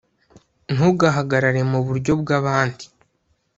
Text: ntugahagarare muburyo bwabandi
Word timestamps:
ntugahagarare 0.73 1.61
muburyo 1.71 2.13
bwabandi 2.21 2.85